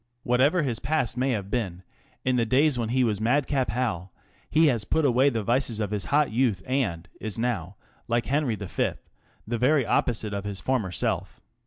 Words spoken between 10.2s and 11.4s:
of his former self.